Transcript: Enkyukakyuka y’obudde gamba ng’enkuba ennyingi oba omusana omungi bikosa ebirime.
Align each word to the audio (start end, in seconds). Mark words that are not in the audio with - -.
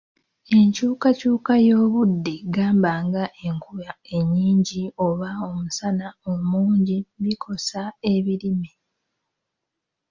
Enkyukakyuka 0.57 1.53
y’obudde 1.67 2.33
gamba 2.55 2.91
ng’enkuba 3.05 3.91
ennyingi 4.17 4.83
oba 5.05 5.29
omusana 5.47 6.07
omungi 6.31 6.97
bikosa 7.23 7.81
ebirime. 8.13 8.71